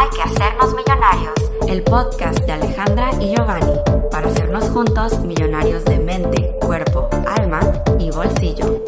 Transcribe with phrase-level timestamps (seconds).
[0.00, 1.34] Hay que hacernos millonarios,
[1.68, 3.80] el podcast de Alejandra y Giovanni,
[4.12, 8.84] para hacernos juntos millonarios de mente, cuerpo, alma y bolsillo.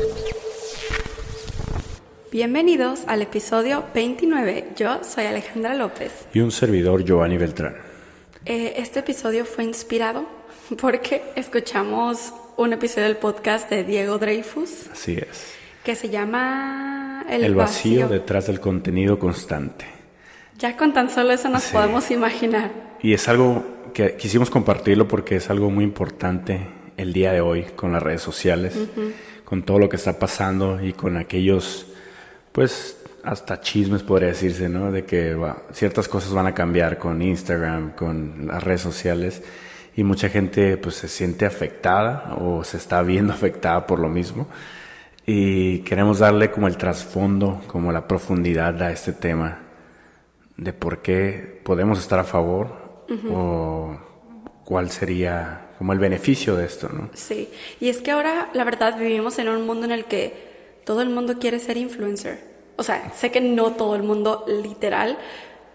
[2.31, 4.69] Bienvenidos al episodio 29.
[4.77, 6.13] Yo soy Alejandra López.
[6.33, 7.75] Y un servidor Giovanni Beltrán.
[8.45, 10.27] Eh, este episodio fue inspirado
[10.81, 14.87] porque escuchamos un episodio del podcast de Diego Dreyfus.
[14.93, 15.55] Así es.
[15.83, 20.00] Que se llama El, vacío, detrás del contenido constante.
[20.61, 22.71] Ya con tan solo eso nos podemos imaginar.
[23.01, 23.65] Y es algo
[23.95, 26.67] que quisimos compartirlo porque es algo muy importante
[26.99, 28.79] el día de hoy con las redes sociales,
[29.47, 31.87] con todo lo que está pasando y con aquellos,
[32.53, 34.93] pues, hasta chismes podría decirse, ¿no?
[34.93, 35.35] De que
[35.73, 39.43] ciertas cosas van a cambiar con Instagram, con las redes sociales
[39.97, 44.47] y mucha gente pues se siente afectada o se está viendo afectada por lo mismo
[45.25, 49.70] y queremos darle como el trasfondo, como la profundidad a este tema
[50.61, 53.97] de por qué podemos estar a favor o
[54.65, 57.09] cuál sería como el beneficio de esto, ¿no?
[57.15, 57.49] Sí,
[57.81, 61.09] y es que ahora la verdad vivimos en un mundo en el que todo el
[61.09, 62.45] mundo quiere ser influencer.
[62.77, 65.19] O sea, sé que no todo el mundo literal,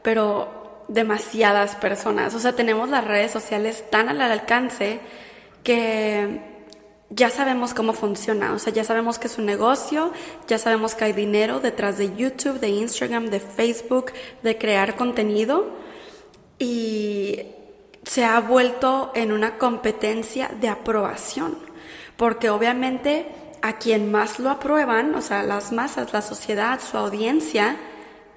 [0.04, 2.36] pero demasiadas personas.
[2.36, 5.00] O sea, tenemos las redes sociales tan al alcance
[5.64, 6.55] que
[7.10, 10.12] ya sabemos cómo funciona, o sea, ya sabemos que es un negocio,
[10.48, 15.70] ya sabemos que hay dinero detrás de YouTube, de Instagram, de Facebook, de crear contenido
[16.58, 17.42] y
[18.04, 21.58] se ha vuelto en una competencia de aprobación,
[22.18, 23.28] porque obviamente
[23.62, 27.78] a quien más lo aprueban, o sea, las masas, la sociedad, su audiencia,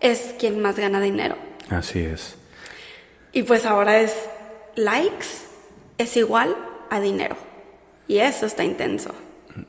[0.00, 1.36] es quien más gana dinero.
[1.70, 2.36] Así es.
[3.32, 4.14] Y pues ahora es
[4.74, 5.26] likes
[5.98, 6.56] es igual
[6.88, 7.47] a dinero.
[8.08, 9.14] Y eso está intenso.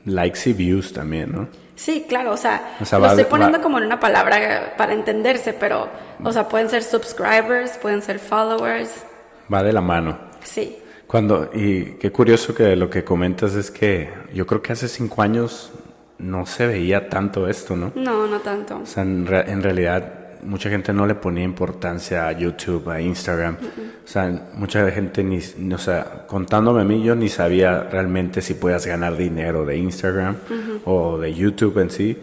[0.06, 1.48] Likes y views también, ¿no?
[1.76, 5.88] Sí, claro, o sea, lo estoy poniendo como en una palabra para entenderse, pero,
[6.22, 9.04] o sea, pueden ser subscribers, pueden ser followers.
[9.52, 10.18] Va de la mano.
[10.42, 10.76] Sí.
[11.06, 15.22] Cuando, y qué curioso que lo que comentas es que yo creo que hace cinco
[15.22, 15.72] años
[16.18, 17.92] no se veía tanto esto, ¿no?
[17.94, 18.80] No, no tanto.
[18.82, 23.56] O sea, en, en realidad mucha gente no le ponía importancia a YouTube, a Instagram.
[24.04, 25.38] O sea, mucha gente ni,
[25.72, 30.36] o sea, contándome a mí, yo ni sabía realmente si podías ganar dinero de Instagram
[30.84, 32.18] o de YouTube en sí.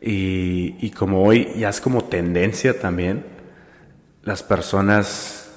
[0.00, 3.24] Y, y, como hoy ya es como tendencia también,
[4.22, 5.50] las personas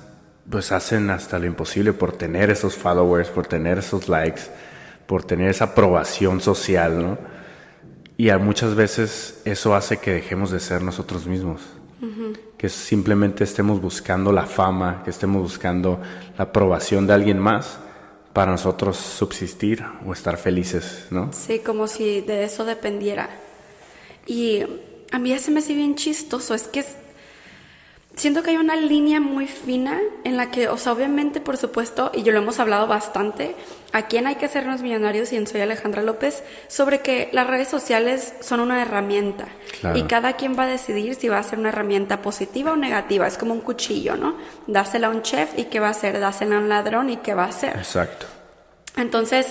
[0.49, 4.41] pues hacen hasta lo imposible por tener esos followers, por tener esos likes,
[5.05, 7.17] por tener esa aprobación social, ¿no?
[8.17, 11.61] Y a muchas veces eso hace que dejemos de ser nosotros mismos
[12.57, 15.99] que simplemente estemos buscando la fama, que estemos buscando
[16.37, 17.79] la aprobación de alguien más
[18.33, 21.31] para nosotros subsistir o estar felices, ¿no?
[21.33, 23.29] Sí, como si de eso dependiera.
[24.25, 24.63] Y
[25.11, 26.85] a mí ese me hace bien chistoso, es que
[28.15, 32.11] siento que hay una línea muy fina en la que, o sea, obviamente, por supuesto,
[32.13, 33.55] y yo lo hemos hablado bastante,
[33.93, 37.67] a quién hay que hacernos millonarios y en Soy Alejandra López, sobre que las redes
[37.67, 39.47] sociales son una herramienta
[39.95, 43.27] y cada quien va a decidir si va a ser una herramienta positiva o negativa.
[43.27, 44.35] Es como un cuchillo, ¿no?
[44.67, 47.33] Dásela a un chef y qué va a hacer, dásela a un ladrón y qué
[47.33, 47.75] va a hacer.
[47.75, 48.27] Exacto.
[48.95, 49.47] Entonces,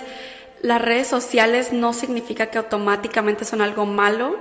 [0.63, 4.39] las redes sociales no significa que automáticamente son algo malo,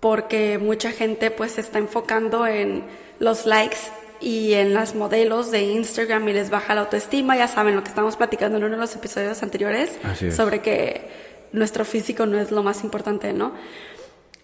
[0.00, 2.84] porque mucha gente pues se está enfocando en
[3.18, 3.78] los likes
[4.20, 7.36] y en las modelos de Instagram y les baja la autoestima.
[7.36, 9.98] Ya saben lo que estamos platicando en uno de los episodios anteriores
[10.34, 11.08] sobre que
[11.52, 13.52] nuestro físico no es lo más importante, ¿no?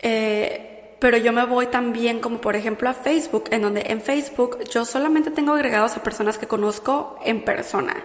[0.01, 4.59] Eh, pero yo me voy también como por ejemplo a Facebook, en donde en Facebook
[4.71, 7.97] yo solamente tengo agregados a personas que conozco en persona.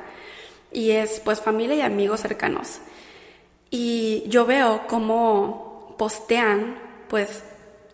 [0.71, 2.79] Y es pues familia y amigos cercanos.
[3.69, 7.43] Y yo veo cómo postean pues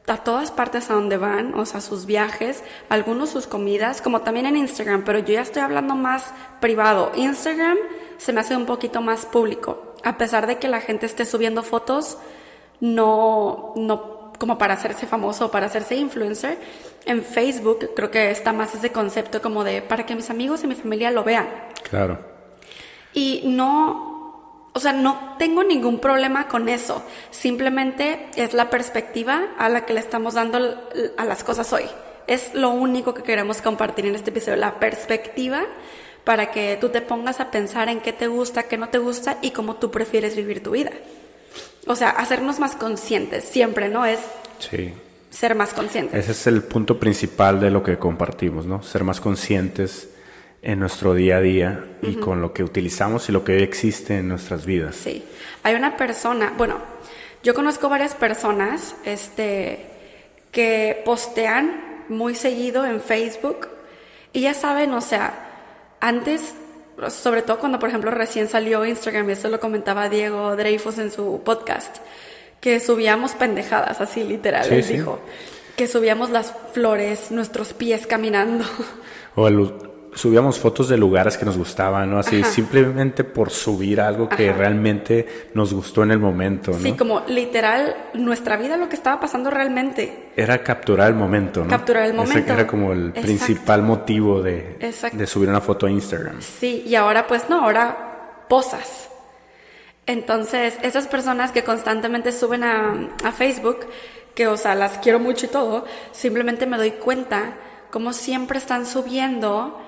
[0.08, 4.46] a todas partes a donde van, o sea, sus viajes, algunos sus comidas, como también
[4.46, 7.12] en Instagram, pero yo ya estoy hablando más privado.
[7.16, 7.78] Instagram
[8.18, 11.64] se me hace un poquito más público, a pesar de que la gente esté subiendo
[11.64, 12.18] fotos,
[12.82, 16.58] no, no como para hacerse famoso o para hacerse influencer.
[17.06, 20.68] En Facebook creo que está más ese concepto como de para que mis amigos y
[20.68, 21.48] mi familia lo vean.
[21.90, 22.20] Claro.
[23.14, 24.13] Y no,
[24.74, 27.04] o sea, no tengo ningún problema con eso.
[27.30, 31.84] Simplemente es la perspectiva a la que le estamos dando a las cosas hoy.
[32.26, 35.66] Es lo único que queremos compartir en este episodio, la perspectiva
[36.24, 39.38] para que tú te pongas a pensar en qué te gusta, qué no te gusta
[39.42, 40.92] y cómo tú prefieres vivir tu vida.
[41.86, 44.06] O sea, hacernos más conscientes, siempre, ¿no?
[44.06, 44.20] Es
[44.58, 44.94] sí.
[45.30, 46.18] ser más conscientes.
[46.18, 48.82] Ese es el punto principal de lo que compartimos, ¿no?
[48.82, 50.13] Ser más conscientes
[50.64, 54.30] en nuestro día a día y con lo que utilizamos y lo que existe en
[54.30, 54.96] nuestras vidas.
[54.96, 55.24] Sí.
[55.62, 56.78] Hay una persona, bueno,
[57.44, 59.86] yo conozco varias personas este,
[60.52, 63.68] que postean muy seguido en Facebook.
[64.32, 65.50] Y ya saben, o sea,
[66.00, 66.56] antes,
[67.10, 71.12] sobre todo cuando, por ejemplo, recién salió Instagram, y eso lo comentaba Diego Dreyfus en
[71.12, 71.98] su podcast,
[72.62, 74.94] que subíamos pendejadas, así literal, Sí, él sí.
[74.94, 75.20] dijo.
[75.76, 78.64] Que subíamos las flores, nuestros pies caminando.
[79.36, 82.20] O el- subíamos fotos de lugares que nos gustaban, ¿no?
[82.20, 82.50] Así, Ajá.
[82.52, 84.58] simplemente por subir algo que Ajá.
[84.58, 86.78] realmente nos gustó en el momento, ¿no?
[86.80, 90.32] Sí, como literal, nuestra vida, lo que estaba pasando realmente.
[90.36, 91.70] Era capturar el momento, ¿no?
[91.70, 92.54] Capturar el Ese momento.
[92.54, 93.22] era como el Exacto.
[93.22, 95.18] principal motivo de, Exacto.
[95.18, 96.42] de subir una foto a Instagram.
[96.42, 99.10] Sí, y ahora pues no, ahora posas.
[100.06, 103.86] Entonces, esas personas que constantemente suben a, a Facebook,
[104.36, 107.56] que o sea, las quiero mucho y todo, simplemente me doy cuenta
[107.92, 109.80] como siempre están subiendo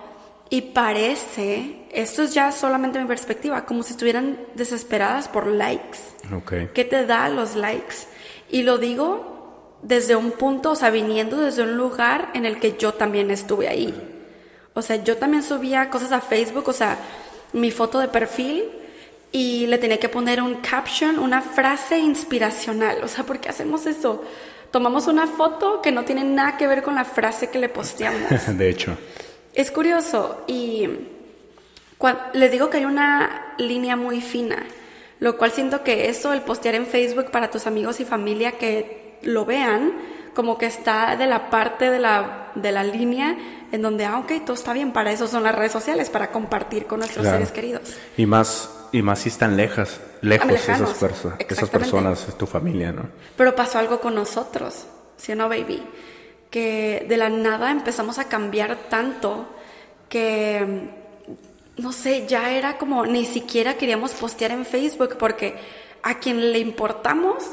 [0.49, 5.97] y parece, esto es ya solamente mi perspectiva, como si estuvieran desesperadas por likes.
[6.33, 6.71] Ok.
[6.73, 7.95] ¿Qué te da los likes?
[8.49, 12.77] Y lo digo desde un punto, o sea, viniendo desde un lugar en el que
[12.77, 13.93] yo también estuve ahí.
[14.73, 16.97] O sea, yo también subía cosas a Facebook, o sea,
[17.53, 18.65] mi foto de perfil
[19.31, 23.03] y le tenía que poner un caption, una frase inspiracional.
[23.03, 24.23] O sea, ¿por qué hacemos eso?
[24.71, 28.29] Tomamos una foto que no tiene nada que ver con la frase que le posteamos.
[28.57, 28.97] De hecho,
[29.55, 30.87] Es curioso y
[32.33, 34.63] les digo que hay una línea muy fina,
[35.19, 39.17] lo cual siento que eso, el postear en Facebook para tus amigos y familia que
[39.23, 39.93] lo vean,
[40.35, 43.37] como que está de la parte de la, de la línea
[43.71, 46.85] en donde, ah, ok, todo está bien, para eso son las redes sociales, para compartir
[46.85, 47.37] con nuestros Claro.
[47.37, 47.95] seres queridos.
[48.17, 52.91] y más, y más si están lejas, lejos lejanos, esas, perso- esas personas, tu familia,
[52.91, 53.03] ¿no?
[53.37, 54.85] Pero pasó algo con nosotros,
[55.17, 55.81] ¿sí o no, baby?
[56.55, 59.45] Que de la nada empezamos a cambiar tanto
[60.07, 60.89] que,
[61.75, 65.57] no sé, ya era como ni siquiera queríamos postear en Facebook porque
[66.01, 67.43] a quien le importamos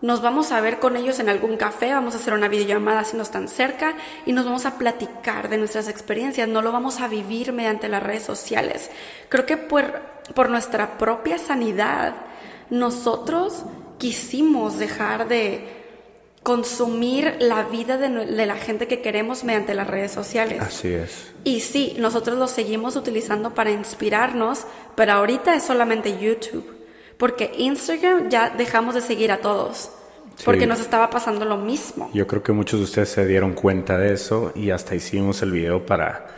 [0.00, 3.18] nos vamos a ver con ellos en algún café, vamos a hacer una videollamada si
[3.18, 3.94] no están cerca
[4.24, 8.02] y nos vamos a platicar de nuestras experiencias, no lo vamos a vivir mediante las
[8.02, 8.90] redes sociales.
[9.28, 10.00] Creo que por,
[10.34, 12.14] por nuestra propia sanidad,
[12.70, 13.64] nosotros
[13.98, 15.85] quisimos dejar de
[16.46, 18.08] consumir la vida de,
[18.46, 20.60] la gente que queremos mediante las redes sociales.
[20.62, 21.32] Así es.
[21.42, 24.64] Y sí, nosotros lo seguimos utilizando para inspirarnos,
[24.94, 26.64] pero ahorita es solamente YouTube.
[27.18, 29.90] Porque Instagram ya dejamos de seguir a todos.
[30.44, 32.10] Porque nos estaba pasando lo mismo.
[32.14, 35.50] Yo creo que muchos de ustedes se dieron cuenta de eso y hasta hicimos el
[35.50, 36.28] video para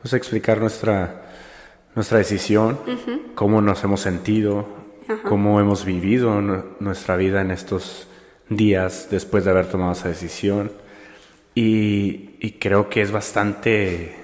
[0.00, 1.20] pues, explicar nuestra,
[1.94, 2.80] nuestra decisión,
[3.34, 4.66] cómo nos hemos sentido,
[5.28, 8.06] cómo hemos vivido nu- nuestra vida en estos
[8.50, 10.70] días después de haber tomado esa decisión.
[11.54, 14.14] Y, y creo que es bastante,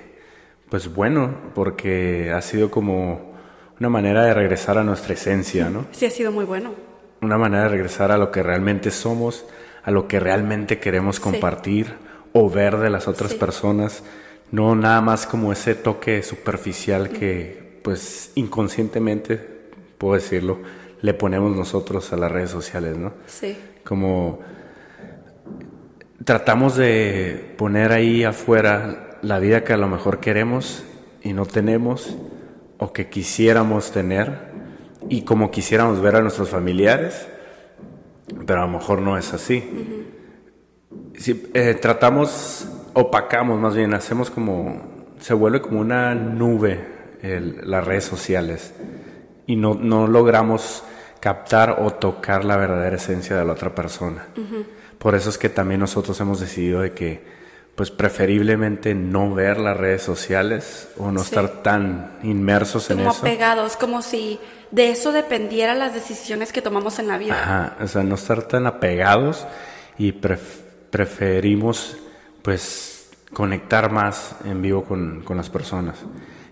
[0.68, 3.34] pues bueno, porque ha sido como
[3.80, 5.86] una manera de regresar a nuestra esencia, ¿no?
[5.92, 6.74] Sí, ha sido muy bueno.
[7.22, 9.46] una manera de regresar a lo que realmente somos,
[9.82, 11.22] a lo que realmente queremos Sí.
[11.22, 11.94] compartir
[12.34, 13.38] o ver de las otras Sí.
[13.38, 14.04] personas,
[14.52, 19.40] no nada más como ese toque superficial que pues inconscientemente,
[19.98, 20.58] puedo decirlo,
[21.00, 23.14] le ponemos nosotros a las redes sociales, ¿no?
[23.26, 23.56] Sí.
[23.86, 24.40] Como
[26.24, 30.84] tratamos de poner ahí afuera la vida que a lo mejor queremos
[31.22, 32.16] y no tenemos
[32.78, 34.38] o que quisiéramos tener
[35.08, 37.28] y como quisiéramos ver a nuestros familiares,
[38.46, 40.04] pero a lo mejor no es así.
[41.16, 44.82] Sí, eh, tratamos, opacamos más bien, hacemos como,
[45.20, 46.80] se vuelve como una nube
[47.22, 48.74] el- las redes sociales
[49.46, 50.82] y no, no logramos
[51.26, 54.26] captar o tocar la verdadera esencia de la otra persona.
[54.98, 57.20] Por eso es que también nosotros hemos decidido de que,
[57.74, 61.24] pues preferiblemente no ver las redes sociales o no Sí.
[61.30, 63.18] estar tan inmersos en Como eso.
[63.22, 64.38] apegados, como si
[64.70, 67.34] de eso dependieran las decisiones que tomamos en la vida.
[67.34, 69.44] Ajá, o sea, no estar tan apegados
[69.98, 71.96] y pref- preferimos
[72.42, 75.96] pues conectar más en vivo con, con las personas.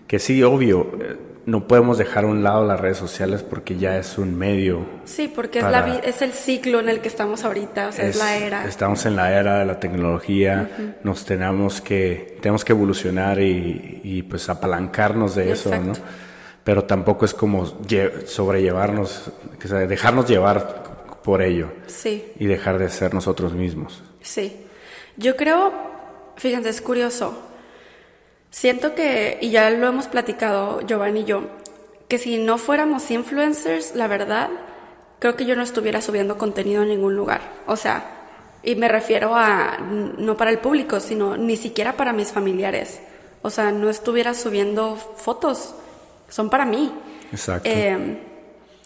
[0.05, 3.97] Que sí, obvio, eh, no podemos dejar a un lado las redes sociales porque ya
[3.97, 4.85] es un medio.
[5.03, 7.91] Sí, porque es, Para- la vi- es el ciclo en el que estamos ahorita, o
[7.91, 8.65] sea, es, la era.
[8.65, 14.23] Estamos en la era de la tecnología, nos tenemos que, tenemos que evolucionar y, y,
[14.23, 15.93] pues apalancarnos de eso, ¿no?
[16.63, 20.83] Pero tampoco es como lle- sobrellevarnos, que sea, dejarnos llevar
[21.23, 22.25] por ello Sí.
[22.39, 24.01] y dejar de ser nosotros mismos.
[24.21, 24.61] Sí.
[25.17, 25.71] Yo creo,
[26.37, 27.37] fíjense, es curioso.
[28.55, 31.43] Siento que, y ya lo hemos platicado Giovanni y yo,
[32.07, 34.49] que si no fuéramos influencers, la verdad,
[35.19, 37.41] creo que yo no estuviera subiendo contenido en ningún lugar.
[37.67, 38.05] O sea,
[38.63, 43.01] y me refiero a no para el público, sino ni siquiera para mis familiares.
[43.41, 45.75] O sea, no estuviera subiendo fotos,
[46.29, 46.93] son para mí.
[47.33, 47.67] Exacto.
[47.69, 48.21] Eh,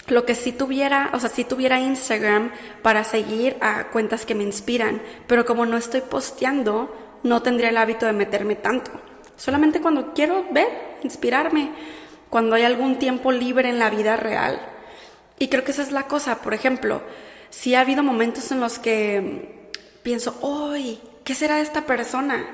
[0.07, 4.41] lo que sí tuviera, o sea, sí tuviera Instagram para seguir a cuentas que me
[4.41, 9.08] inspiran, pero como no estoy posteando, no tendría el hábito de meterme tanto.
[9.39, 10.67] Solamente cuando quiero ver,
[11.01, 11.72] inspirarme,
[12.29, 14.60] cuando hay algún tiempo libre en la vida real.
[15.39, 16.41] Y creo que esa es la cosa.
[16.41, 17.01] Por ejemplo,
[17.50, 19.69] si ha habido momentos en los que
[20.03, 20.36] pienso,
[20.74, 21.01] ¡ay!
[21.24, 22.46] ¿Qué será esta persona?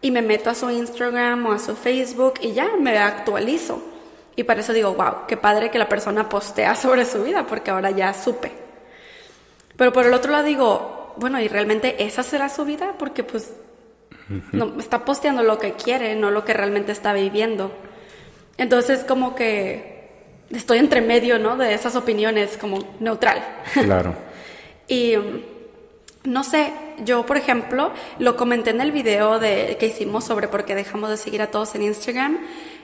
[0.00, 3.82] Y me meto a su Instagram o a su Facebook y ya me actualizo.
[4.36, 7.72] Y para eso digo, wow, qué padre que la persona postea sobre su vida, porque
[7.72, 8.52] ahora ya supe.
[9.76, 12.94] Pero por el otro lado digo, bueno, ¿y realmente esa será su vida?
[12.98, 13.52] Porque pues
[14.52, 17.72] no, está posteando lo que quiere, no lo que realmente está viviendo.
[18.56, 20.08] Entonces como que
[20.50, 21.56] estoy entre medio, ¿no?
[21.56, 23.42] De esas opiniones, como neutral.
[23.72, 24.14] Claro.
[24.88, 25.14] y
[26.24, 26.72] no sé,
[27.04, 31.10] yo por ejemplo lo comenté en el video de, que hicimos sobre por qué dejamos
[31.10, 32.38] de seguir a todos en Instagram.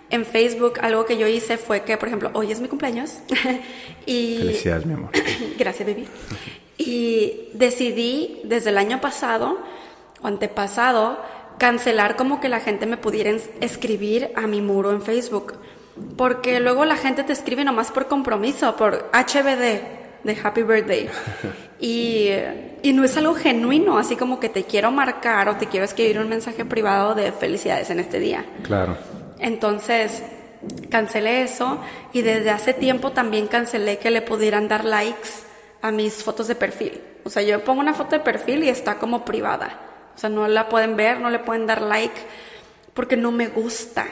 [0.09, 3.19] En Facebook algo que yo hice fue que, por ejemplo, hoy es mi cumpleaños
[4.07, 4.37] y...
[4.39, 5.11] Felicidades, mi amor.
[5.59, 6.07] Gracias, baby.
[6.79, 9.59] Y decidí desde el año pasado
[10.23, 11.19] o antepasado
[11.59, 13.31] cancelar como que la gente me pudiera
[13.61, 15.55] escribir a mi muro en Facebook.
[16.17, 19.81] Porque luego la gente te escribe nomás por compromiso, por HBD,
[20.25, 21.09] de Happy Birthday.
[21.79, 22.31] Y,
[22.83, 26.19] y, no es algo genuino, así como que te quiero marcar o te quiero escribir
[26.19, 28.47] un mensaje privado de felicidades en este día.
[28.63, 28.97] Claro.
[29.39, 30.23] Entonces,
[30.89, 31.79] cancelé eso
[32.15, 35.29] y desde hace tiempo también cancelé que le pudieran dar likes
[35.83, 36.99] a mis fotos de perfil.
[37.25, 39.86] O sea, yo pongo una foto de perfil y está como privada.
[40.17, 42.17] O sea, no la pueden ver, no le pueden dar like
[42.95, 44.07] porque no me gusta.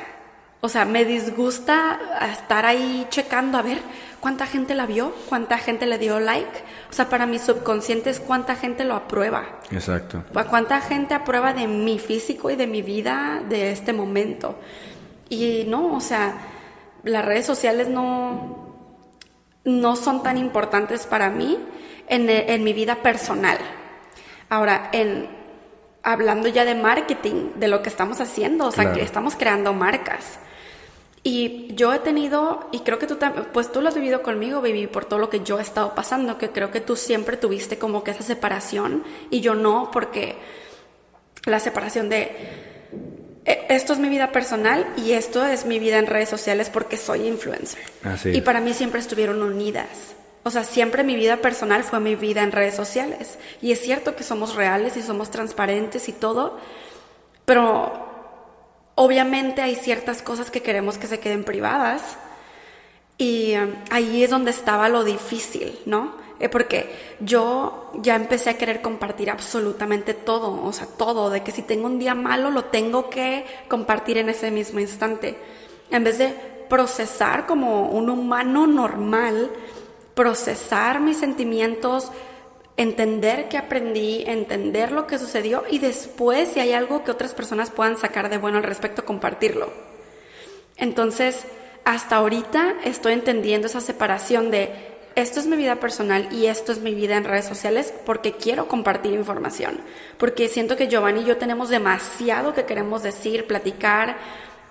[0.60, 1.98] O sea, me disgusta
[2.30, 3.78] estar ahí checando a ver
[4.20, 6.62] cuánta gente la vio, cuánta gente le dio like.
[6.90, 9.60] O sea, para mi subconsciente es cuánta gente lo aprueba.
[9.70, 10.22] Exacto.
[10.48, 14.58] Cuánta gente aprueba de mi físico y de mi vida de este momento.
[15.30, 16.36] Y no, o sea,
[17.02, 18.74] las redes sociales no,
[19.64, 21.58] no son tan importantes para mí
[22.08, 23.58] en, en mi vida personal.
[24.50, 25.43] Ahora, en,
[26.04, 30.38] hablando ya de marketing, de lo que estamos haciendo, o sea, que estamos creando marcas.
[31.22, 34.60] Y yo he tenido, y creo que tú también, pues tú lo has vivido conmigo,
[34.60, 37.78] baby, por todo lo que yo he estado pasando, que creo que tú siempre tuviste
[37.78, 40.36] como que esa separación y yo no, porque
[41.46, 42.36] la separación de
[43.46, 46.98] e, esto es mi vida personal y esto es mi vida en redes sociales porque
[46.98, 47.82] soy influencer.
[48.26, 50.14] Y para mí siempre estuvieron unidas.
[50.44, 53.38] O sea, siempre mi vida personal fue mi vida en redes sociales.
[53.62, 56.58] Y es cierto que somos reales y somos transparentes y todo,
[57.46, 57.92] pero
[58.94, 62.18] obviamente hay ciertas cosas que queremos que se queden privadas.
[63.16, 66.12] Y um, ahí es donde estaba lo difícil, ¿no?
[66.40, 71.52] Eh, porque yo ya empecé a querer compartir absolutamente todo, o sea, todo, de que
[71.52, 75.38] si tengo un día malo lo tengo que compartir en ese mismo instante.
[75.90, 76.34] En vez de
[76.68, 79.50] procesar como un humano normal,
[80.14, 82.10] procesar mis sentimientos,
[82.76, 87.70] entender que aprendí, entender lo que sucedió y después si hay algo que otras personas
[87.70, 89.72] puedan sacar de bueno al respecto, compartirlo.
[90.76, 91.44] Entonces,
[91.84, 96.80] hasta ahorita estoy entendiendo esa separación de esto es mi vida personal y esto es
[96.80, 99.78] mi vida en redes sociales porque quiero compartir información,
[100.18, 104.16] porque siento que Giovanni y yo tenemos demasiado que queremos decir, platicar.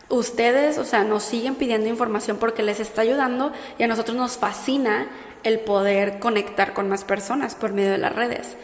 [0.09, 4.37] Ustedes, o sea, nos siguen pidiendo información porque les está ayudando y a nosotros nos
[4.37, 5.07] fascina
[5.43, 8.55] el poder conectar con más personas por medio de las redes.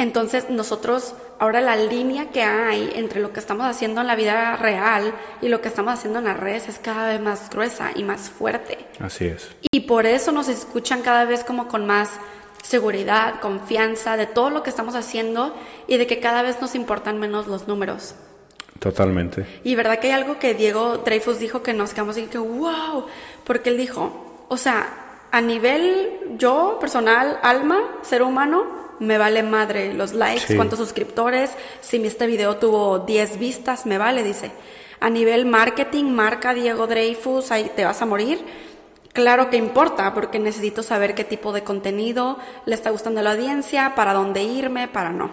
[0.00, 4.56] Entonces nosotros, ahora la línea que hay entre lo que estamos haciendo en la vida
[4.56, 5.12] real
[5.42, 8.30] y lo que estamos haciendo en las redes es cada vez más gruesa y más
[8.30, 8.78] fuerte.
[8.98, 9.50] Así es.
[9.70, 12.12] Y por eso nos escuchan cada vez como con más
[12.62, 15.54] seguridad, confianza de todo lo que estamos haciendo
[15.86, 18.14] y de que cada vez nos importan menos los números.
[18.78, 19.46] Totalmente.
[19.64, 23.04] Y verdad que hay algo que Diego Dreyfus dijo que nos quedamos y que wow,
[23.44, 29.94] porque él dijo, o sea, a nivel yo, personal, alma, ser humano, me vale madre
[29.94, 34.50] los likes, cuántos suscriptores, si este video tuvo 10 vistas, me vale, dice.
[35.00, 38.44] A nivel marketing, marca Diego Dreyfus, ahí te vas a morir.
[39.12, 43.32] Claro que importa, porque necesito saber qué tipo de contenido le está gustando a la
[43.32, 45.30] audiencia, para dónde irme, para no.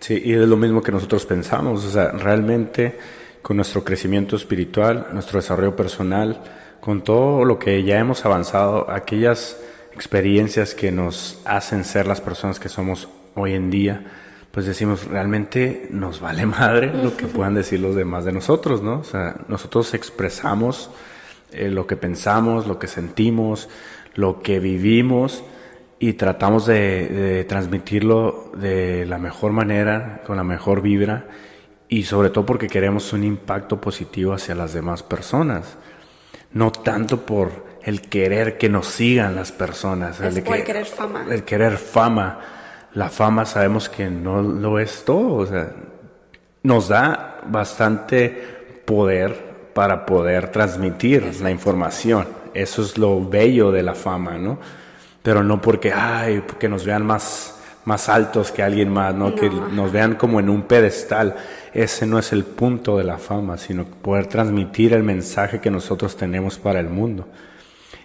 [0.00, 2.98] Sí, y es lo mismo que nosotros pensamos, o sea, realmente
[3.40, 6.40] con nuestro crecimiento espiritual, nuestro desarrollo personal,
[6.82, 9.56] con todo lo que ya hemos avanzado, aquellas
[9.92, 14.04] experiencias que nos hacen ser las personas que somos hoy en día,
[14.50, 18.98] pues decimos, realmente nos vale madre lo que puedan decir los demás de nosotros, ¿no?
[18.98, 20.90] O sea, nosotros expresamos
[21.52, 23.68] eh, lo que pensamos, lo que sentimos,
[24.16, 25.44] lo que vivimos
[26.00, 31.28] y tratamos de, de transmitirlo de la mejor manera, con la mejor vibra
[31.88, 35.76] y sobre todo porque queremos un impacto positivo hacia las demás personas
[36.54, 40.20] no tanto por el querer que nos sigan las personas.
[40.20, 41.26] el, querer fama.
[41.28, 42.40] El querer fama.
[42.94, 45.34] La fama sabemos que no lo es todo.
[45.34, 45.72] O sea,
[46.62, 52.26] nos da bastante poder para poder transmitir la información.
[52.54, 54.58] Eso es lo bello de la fama, ¿no?
[55.22, 59.34] Pero no porque, ay, que nos vean más, más altos que alguien más, ¿no?
[59.34, 61.36] Que nos vean como en un pedestal.
[61.72, 66.16] Ese no es el punto de la fama, sino poder transmitir el mensaje que nosotros
[66.16, 67.28] tenemos para el mundo.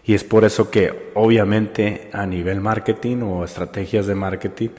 [0.03, 4.69] Y es por eso que obviamente a nivel marketing o estrategias de marketing,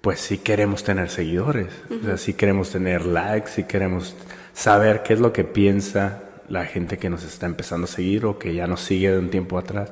[0.00, 4.14] pues sí queremos tener seguidores, o sea, sí queremos tener likes, sí queremos
[4.52, 8.38] saber qué es lo que piensa la gente que nos está empezando a seguir o
[8.38, 9.90] que ya nos sigue de un tiempo atrás,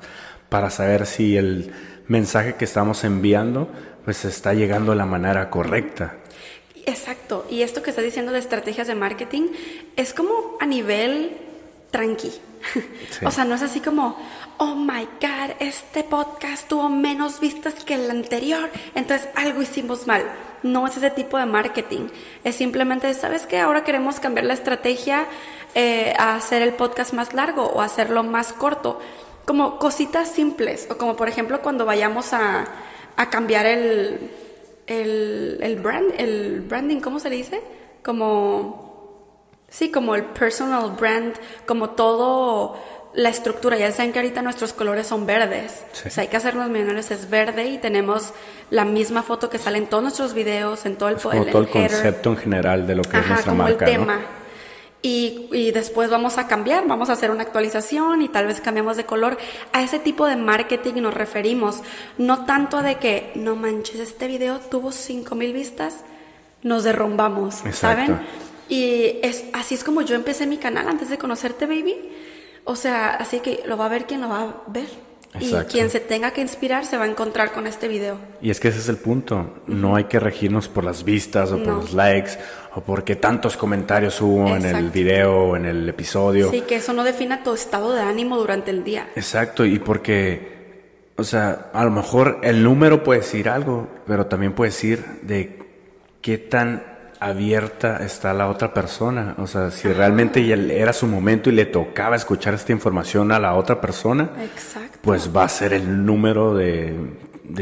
[0.48, 1.72] para saber si el
[2.06, 3.68] mensaje que estamos enviando
[4.06, 6.14] pues está llegando de la manera correcta.
[6.86, 9.48] Exacto, y esto que estás diciendo de estrategias de marketing
[9.96, 11.36] es como a nivel
[11.90, 12.30] tranqui.
[13.24, 14.16] O sea, no es así como,
[14.58, 20.22] oh my God, este podcast tuvo menos vistas que el anterior, entonces algo hicimos mal.
[20.62, 22.06] No es ese tipo de marketing.
[22.44, 23.58] Es simplemente, ¿sabes qué?
[23.58, 25.26] Ahora queremos cambiar la estrategia
[25.74, 29.00] eh, a hacer el podcast más largo o hacerlo más corto.
[29.44, 30.86] Como cositas simples.
[30.90, 32.66] O como por ejemplo cuando vayamos a,
[33.16, 34.30] a cambiar el,
[34.86, 37.60] el, el, brand, el branding, ¿cómo se le dice?
[38.02, 38.86] Como
[39.68, 41.34] Sí, como el personal brand,
[41.66, 42.76] como todo
[43.14, 43.76] la estructura.
[43.76, 45.84] Ya saben que ahorita nuestros colores son verdes.
[46.06, 48.32] O sea, hay que hacernos millonarios es verde y tenemos
[48.70, 51.68] la misma foto que sale en todos nuestros videos, en todo el, como todo el,
[51.68, 53.86] concepto en general de lo que es nuestra como marca.
[53.86, 54.20] El tema.
[55.06, 58.96] Y, y, después vamos a cambiar, vamos a hacer una actualización y tal vez cambiamos
[58.96, 59.38] de color.
[59.72, 61.82] A ese tipo de marketing nos referimos,
[62.18, 66.02] no tanto de que, no manches, este video tuvo 5000 vistas,
[66.64, 68.18] nos derrumbamos, ¿saben?
[68.68, 71.94] Y es, así es como yo empecé mi canal antes de conocerte, baby.
[72.64, 74.88] O sea, así que lo va a ver quien lo va a ver.
[75.38, 78.18] Y quien se tenga que inspirar se va a encontrar con este video.
[78.40, 79.54] Y es que ese es el punto.
[79.66, 82.32] No hay que regirnos por las vistas o por los likes
[82.74, 86.50] o porque tantos comentarios hubo en el video o en el episodio.
[86.50, 89.08] Sí, que eso no defina tu estado de ánimo durante el día.
[89.14, 94.52] Exacto, y porque, o sea, a lo mejor el número puede decir algo, pero también
[94.52, 95.58] puede decir de
[96.22, 99.34] qué tan abierta está la otra persona.
[99.38, 100.44] O sea, si realmente
[100.78, 104.30] era su momento y le tocaba escuchar esta información a la otra persona,
[105.00, 106.94] pues va a ser el número de,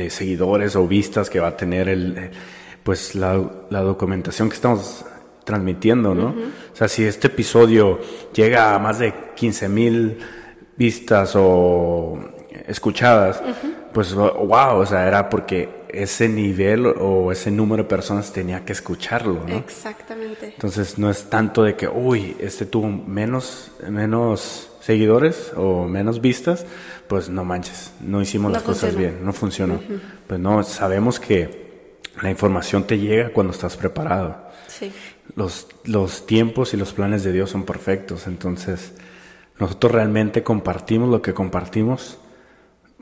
[0.09, 2.31] seguidores o vistas que va a tener el,
[2.83, 3.35] pues la,
[3.71, 5.05] documentación que estamos
[5.45, 6.29] transmitiendo, ¿no?
[6.73, 8.01] O sea, si este episodio
[8.33, 10.19] llega a más de 15 mil
[10.77, 12.19] vistas o
[12.67, 13.43] escuchadas,
[13.93, 18.73] pues wow, o sea, era porque ese nivel o ese número de personas tenía que
[18.73, 19.57] escucharlo, ¿no?
[19.57, 20.47] Exactamente.
[20.47, 26.67] Entonces no es tanto de que, uy, este tuvo menos, menos seguidores o menos vistas,
[27.09, 29.81] pues no manches, no hicimos las cosas bien, no funcionó.
[30.27, 34.49] Pues no, sabemos que la información te llega cuando estás preparado.
[34.69, 34.93] Sí.
[35.37, 38.93] Los, los tiempos y los planes de Dios son perfectos, entonces
[39.59, 42.19] nosotros realmente compartimos lo que compartimos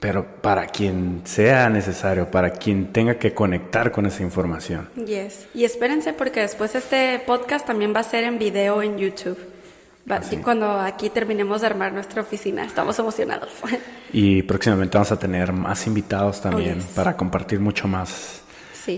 [0.03, 4.89] pero para quien sea necesario, para quien tenga que conectar con esa información.
[4.97, 5.47] Yes.
[5.55, 9.39] Y espérense porque después este podcast también va a ser en video en YouTube.
[10.11, 13.53] Va, Cuando aquí terminemos de armar nuestra oficina, estamos emocionados.
[14.13, 18.42] Y próximamente vamos a tener más invitados también oh, para compartir mucho más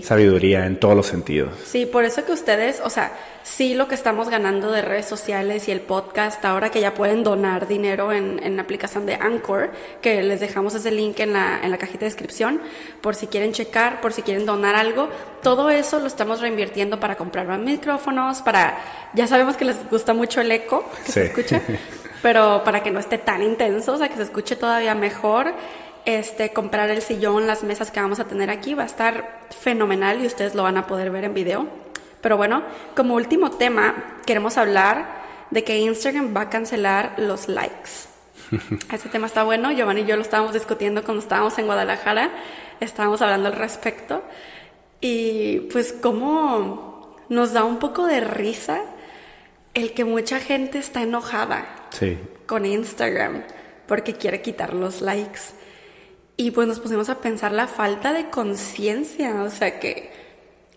[0.03, 1.51] sabiduría en todos los sentidos.
[1.65, 3.11] Sí, por eso que ustedes, o sea,
[3.43, 7.23] sí lo que estamos ganando de redes sociales y el podcast, ahora que ya pueden
[7.23, 9.71] donar dinero en, en la aplicación de Anchor,
[10.01, 12.61] que les dejamos ese link en la, en la cajita de descripción,
[13.01, 15.09] por si quieren checar, por si quieren donar algo,
[15.43, 18.79] todo eso lo estamos reinvirtiendo para comprar más micrófonos, para,
[19.13, 21.61] ya sabemos que les gusta mucho el eco que se escucha,
[22.23, 25.53] pero para que no esté tan intenso, o sea, que se escuche todavía mejor
[26.05, 30.21] este, comprar el sillón, las mesas que vamos a tener aquí, va a estar fenomenal
[30.21, 31.67] y ustedes lo van a poder ver en video.
[32.21, 32.63] Pero bueno,
[32.95, 38.09] como último tema, queremos hablar de que Instagram va a cancelar los likes.
[38.91, 42.31] Ese tema está bueno, Giovanni y yo lo estábamos discutiendo cuando estábamos en Guadalajara,
[42.79, 44.23] estábamos hablando al respecto
[45.01, 48.81] y pues como nos da un poco de risa
[49.73, 51.65] el que mucha gente está enojada
[52.45, 53.43] con Instagram
[53.87, 55.41] porque quiere quitar los likes.
[56.37, 60.11] Y pues nos pusimos a pensar la falta de conciencia, o sea que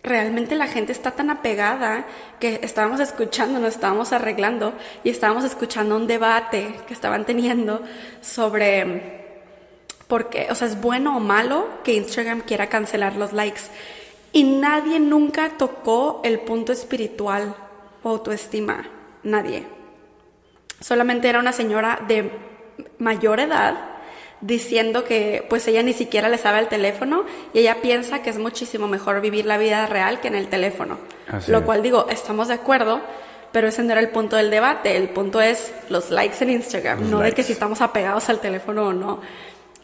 [0.03, 2.05] realmente la gente está tan apegada
[2.39, 7.81] que estábamos escuchando, nos estábamos arreglando y estábamos escuchando un debate que estaban teniendo
[8.21, 9.19] sobre
[10.07, 13.61] por qué, o sea, es bueno o malo que Instagram quiera cancelar los likes.
[14.31, 17.55] Y nadie nunca tocó el punto espiritual
[18.03, 18.87] o autoestima,
[19.23, 19.65] nadie.
[20.79, 22.31] Solamente era una señora de
[22.97, 23.98] mayor edad
[24.41, 28.37] diciendo que pues ella ni siquiera le sabe el teléfono y ella piensa que es
[28.37, 30.97] muchísimo mejor vivir la vida real que en el teléfono.
[31.47, 33.01] Lo cual digo, estamos de acuerdo,
[33.51, 34.95] pero ese no era el punto del debate.
[34.95, 38.87] El punto es los likes en Instagram, no de que si estamos apegados al teléfono
[38.87, 39.21] o no.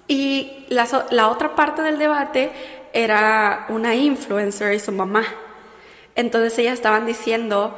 [0.07, 2.51] Y la, la otra parte del debate
[2.93, 5.25] era una influencer y su mamá.
[6.15, 7.75] Entonces ellas estaban diciendo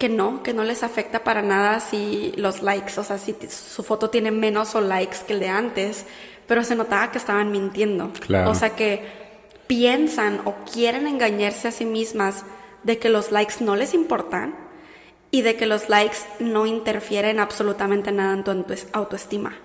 [0.00, 3.82] que no, que no les afecta para nada si los likes, o sea, si su
[3.82, 6.06] foto tiene menos o likes que el de antes,
[6.46, 8.10] pero se notaba que estaban mintiendo.
[8.46, 9.04] O sea, que
[9.66, 12.46] piensan o quieren engañarse a sí mismas
[12.82, 14.54] de que los likes no les importan
[15.30, 19.58] y de que los likes no interfieren absolutamente nada en tu autoestima.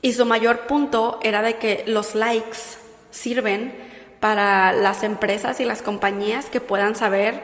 [0.00, 2.78] Y su mayor punto era de que los likes
[3.10, 3.74] sirven
[4.20, 7.42] para las empresas y las compañías que puedan saber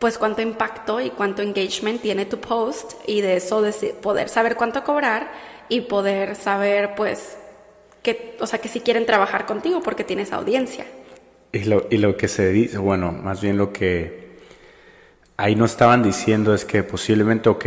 [0.00, 4.56] pues cuánto impacto y cuánto engagement tiene tu post y de eso de poder saber
[4.56, 5.30] cuánto cobrar
[5.68, 7.36] y poder saber pues
[8.02, 10.86] que, o sea, que si quieren trabajar contigo porque tienes audiencia.
[11.52, 14.38] Y lo, y lo que se dice, bueno, más bien lo que
[15.36, 17.66] ahí no estaban diciendo es que posiblemente, ok,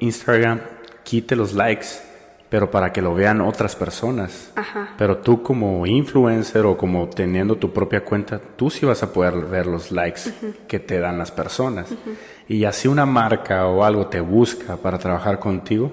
[0.00, 0.60] Instagram
[1.04, 2.07] quite los likes
[2.50, 4.52] pero para que lo vean otras personas.
[4.96, 9.34] Pero tú como influencer o como teniendo tu propia cuenta, tú sí vas a poder
[9.46, 10.22] ver los likes
[10.66, 11.88] que te dan las personas.
[12.48, 15.92] Y así una marca o algo te busca para trabajar contigo,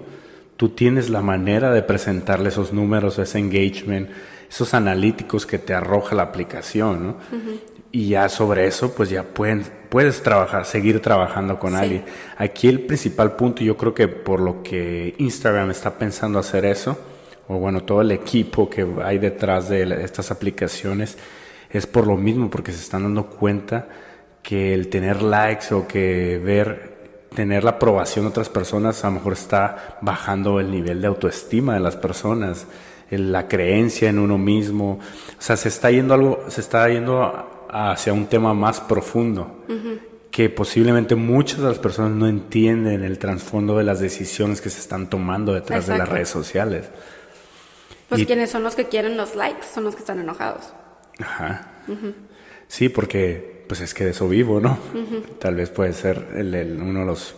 [0.56, 4.10] tú tienes la manera de presentarle esos números, ese engagement,
[4.49, 7.17] esos analíticos que te arroja la aplicación, ¿no?
[7.95, 12.03] y ya sobre eso pues ya pueden, puedes trabajar, seguir trabajando con alguien.
[12.38, 16.99] Aquí el principal punto, yo creo que por lo que Instagram está pensando hacer eso,
[17.47, 21.17] o bueno, todo el equipo que hay detrás de estas aplicaciones,
[21.69, 23.88] es por lo mismo, porque se están dando cuenta
[24.43, 29.13] que el tener likes o que ver, tener la aprobación de otras personas, a lo
[29.13, 32.67] mejor está bajando el nivel de autoestima de las personas,
[33.10, 35.00] la creencia en uno mismo,
[35.38, 39.63] o sea, se está yendo algo, se está yendo hacia un tema más profundo,
[40.32, 44.80] que posiblemente muchas de las personas no entienden el trasfondo de las decisiones que se
[44.80, 46.89] están tomando detrás de las redes sociales.
[48.10, 50.74] Pues quienes son los que quieren los likes son los que están enojados.
[51.20, 51.70] Ajá.
[52.68, 54.78] Sí, porque pues es que de eso vivo, ¿no?
[55.39, 57.36] Tal vez puede ser uno de los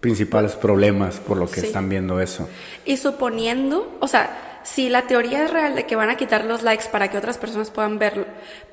[0.00, 2.48] principales problemas por lo que están viendo eso.
[2.84, 6.64] Y suponiendo, o sea, si la teoría es real de que van a quitar los
[6.64, 8.00] likes para que otras personas puedan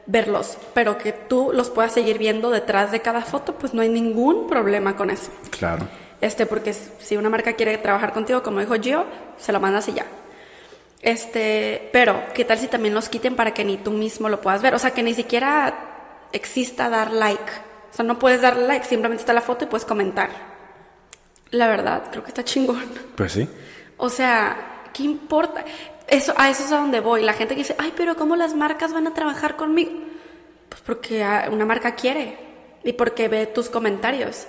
[0.07, 3.89] verlos, pero que tú los puedas seguir viendo detrás de cada foto, pues no hay
[3.89, 5.29] ningún problema con eso.
[5.51, 5.87] Claro.
[6.19, 9.05] Este, porque si una marca quiere trabajar contigo, como dijo Gio,
[9.37, 10.05] se lo mandas y ya.
[11.03, 14.63] Este, pero, ¿qué tal si también los quiten para que ni tú mismo lo puedas
[14.63, 14.73] ver?
[14.73, 15.75] O sea, que ni siquiera
[16.31, 17.51] exista dar like.
[17.91, 20.31] O sea, no puedes dar like, simplemente está la foto y puedes comentar.
[21.51, 22.89] La verdad, creo que está chingón.
[23.15, 23.47] Pues sí.
[23.97, 25.65] O sea, ¿qué importa?
[26.07, 27.23] Eso, a eso es a donde voy.
[27.23, 29.91] La gente que dice, ay, pero ¿cómo las marcas van a trabajar conmigo?
[30.69, 32.37] Pues porque una marca quiere
[32.83, 34.47] y porque ve tus comentarios.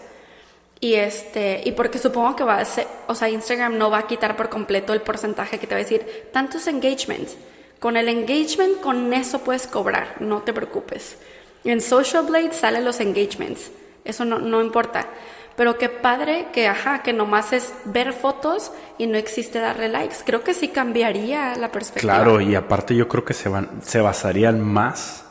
[0.80, 4.06] Y este, y porque supongo que va a ser, o sea, Instagram no va a
[4.06, 7.36] quitar por completo el porcentaje que te va a decir, tantos engagements.
[7.80, 11.16] Con el engagement, con eso puedes cobrar, no te preocupes.
[11.64, 13.70] En Social Blade salen los engagements,
[14.04, 15.08] eso no, no importa.
[15.56, 20.16] Pero qué padre que, ajá, que nomás es ver fotos y no existe darle likes.
[20.24, 22.14] Creo que sí cambiaría la perspectiva.
[22.14, 25.24] Claro, y aparte yo creo que se, van, se basarían más,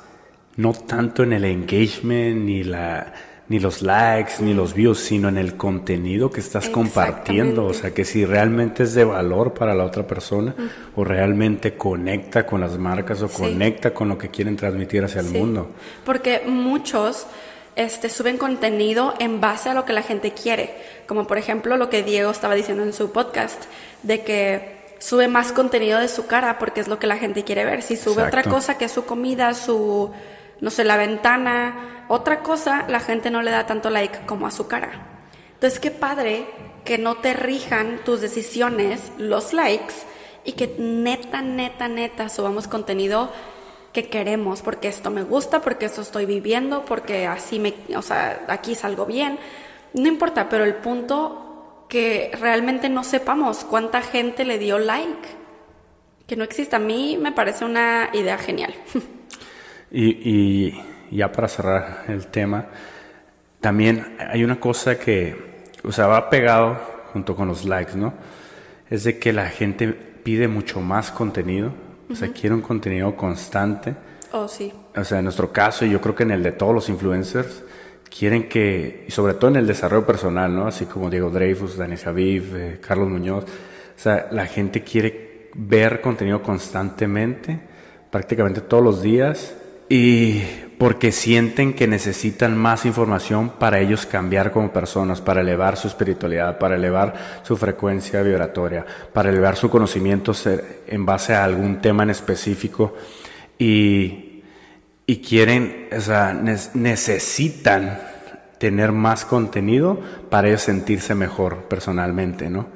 [0.55, 3.13] no tanto en el engagement, ni, la,
[3.49, 7.65] ni los likes, ni los views, sino en el contenido que estás compartiendo.
[7.65, 10.55] O sea, que si realmente es de valor para la otra persona
[10.95, 15.27] o realmente conecta con las marcas o conecta con lo que quieren transmitir hacia el
[15.27, 15.71] mundo.
[16.05, 17.27] Porque muchos
[17.75, 20.75] este, suben contenido en base a lo que la gente quiere,
[21.07, 23.63] como por ejemplo lo que Diego estaba diciendo en su podcast,
[24.03, 27.65] de que sube más contenido de su cara porque es lo que la gente quiere
[27.65, 27.81] ver.
[27.81, 30.11] Si sube otra cosa que es su comida, su,
[30.61, 34.51] no sé, la ventana, otra cosa, la gente no le da tanto like como a
[34.51, 34.91] su cara.
[35.55, 36.45] Entonces, qué padre
[36.85, 39.93] que no te rijan tus decisiones, los likes,
[40.43, 43.31] y que neta, neta, neta subamos contenido
[43.93, 48.43] que queremos, porque esto me gusta, porque esto estoy viviendo, porque así me, o sea,
[48.47, 49.37] aquí salgo bien.
[49.93, 55.27] No importa, pero el punto que realmente no sepamos cuánta gente le dio like,
[56.25, 56.77] que no exista.
[56.77, 58.73] A mí me parece una idea genial.
[59.95, 62.65] Y, y ya para cerrar el tema,
[63.61, 66.79] también hay una cosa que, o sea, va pegado
[67.13, 68.11] junto con los likes, ¿no?
[68.89, 71.73] Es de que la gente pide mucho más contenido
[72.13, 73.95] o sea, quiere un contenido constante.
[74.31, 74.71] Oh, sí.
[74.95, 77.63] O sea, en nuestro caso, y yo creo que en el de todos los influencers,
[78.09, 80.67] quieren que, y sobre todo en el desarrollo personal, ¿no?
[80.67, 83.43] Así como Diego Dreyfus, Dani Javiv, eh, Carlos Muñoz.
[83.43, 87.59] O sea, la gente quiere ver contenido constantemente,
[88.11, 89.55] prácticamente todos los días,
[89.89, 90.41] y
[90.77, 96.57] porque sienten que necesitan más información para ellos cambiar como personas, para elevar su espiritualidad,
[96.57, 100.33] para elevar su frecuencia vibratoria, para elevar su conocimiento
[100.87, 102.95] en base a algún tema en específico
[103.57, 104.43] y,
[105.05, 107.99] y quieren, o sea, necesitan
[108.57, 112.67] tener más contenido para ellos sentirse mejor personalmente, ¿no?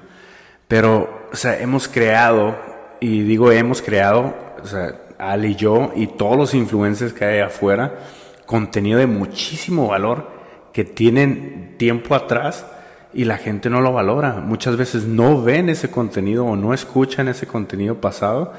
[0.68, 2.58] Pero, o sea, hemos creado,
[3.00, 7.40] y digo hemos creado, o sea, Al y yo y todos los influencers que hay
[7.40, 8.00] afuera,
[8.46, 10.30] contenido de muchísimo valor
[10.74, 12.66] que tienen tiempo atrás
[13.14, 14.34] y la gente no lo valora.
[14.34, 18.54] Muchas veces no ven ese contenido o no escuchan ese contenido pasado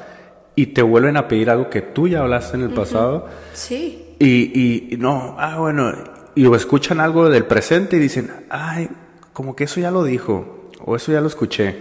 [0.55, 3.29] y te vuelven a pedir algo que tú ya hablaste en el pasado.
[3.53, 4.17] Sí.
[4.19, 5.93] Y, y, no, ah, bueno,
[6.35, 8.89] y escuchan algo del presente y dicen, ay,
[9.33, 11.77] como que eso ya lo dijo o eso ya lo escuché.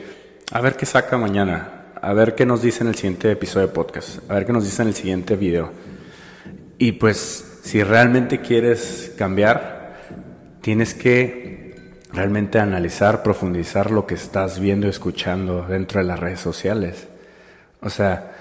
[0.52, 1.77] A ver qué saca mañana.
[2.02, 4.20] A ver qué nos dice en el siguiente episodio de podcast.
[4.30, 5.72] A ver qué nos dice en el siguiente video.
[6.78, 9.98] Y pues, si realmente quieres cambiar,
[10.62, 16.40] tienes que realmente analizar, profundizar lo que estás viendo y escuchando dentro de las redes
[16.40, 17.08] sociales.
[17.82, 18.36] O sea,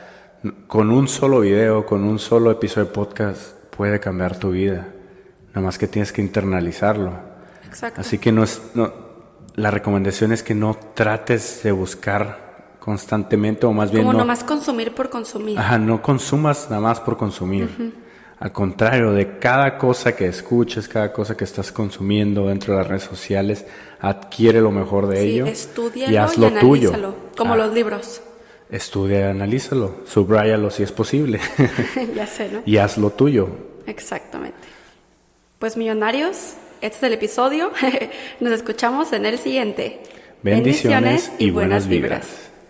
[0.66, 4.88] con un solo video, con un solo episodio de podcast, puede cambiar tu vida.
[5.48, 7.12] Nada más que tienes que internalizarlo.
[7.66, 8.00] Exacto.
[8.00, 8.92] Así que no es, no,
[9.54, 12.45] la recomendación es que no trates de buscar
[12.86, 14.04] constantemente o más bien...
[14.04, 15.58] Como no, nomás consumir por consumir.
[15.58, 17.68] Ajá, no consumas nada más por consumir.
[18.38, 22.86] Al contrario, de cada cosa que escuches, cada cosa que estás consumiendo dentro de las
[22.86, 23.66] redes sociales,
[24.00, 27.14] adquiere lo mejor de sí, ello estúdialo y hazlo analízalo, tuyo.
[27.36, 28.20] Como Ah, los libros.
[28.70, 31.40] Estudia y analízalo, subráyalo si es posible
[32.14, 32.62] ya sé, ¿no?
[32.64, 33.48] y hazlo tuyo.
[33.86, 34.58] Exactamente.
[35.58, 37.72] Pues millonarios, este es el episodio.
[38.40, 40.02] Nos escuchamos en el siguiente.
[40.44, 42.45] Bendiciones y buenas vibras.